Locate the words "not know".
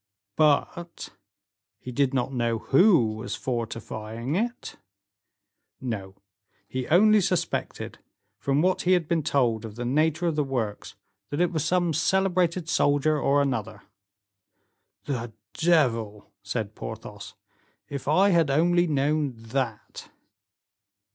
2.11-2.57